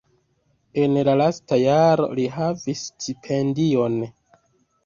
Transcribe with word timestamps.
En 0.83 0.95
la 1.07 1.13
lasta 1.19 1.59
jaro 1.63 2.07
li 2.21 2.25
havis 2.39 2.81
stipendion. 2.89 4.01